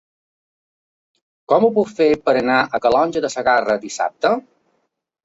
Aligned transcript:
Com 1.53 1.65
ho 1.67 1.69
puc 1.75 1.91
fer 1.99 2.07
per 2.29 2.35
anar 2.39 2.55
a 2.63 2.79
Calonge 2.87 3.23
de 3.27 3.31
Segarra 3.35 3.77
dissabte? 3.85 4.33